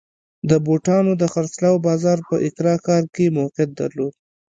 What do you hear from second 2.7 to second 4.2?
ښار کې موقعیت درلود.